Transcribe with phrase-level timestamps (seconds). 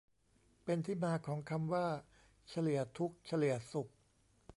[0.63, 1.87] เป็นที่มาของคำว่า
[2.49, 3.91] "เฉลี่ยทุกข์เฉลี่ยสุข"